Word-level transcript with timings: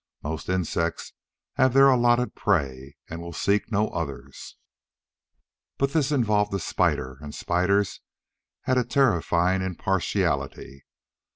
Most 0.23 0.49
insects 0.49 1.13
have 1.57 1.75
their 1.75 1.87
allotted 1.87 2.33
prey 2.33 2.97
and 3.07 3.21
will 3.21 3.33
seek 3.33 3.71
no 3.71 3.89
others. 3.89 4.57
But 5.77 5.93
this 5.93 6.11
involved 6.11 6.51
a 6.55 6.59
spider, 6.59 7.19
and 7.21 7.35
spiders 7.35 8.01
have 8.61 8.77
a 8.77 8.83
terrifying 8.83 9.61
impartiality. 9.61 10.87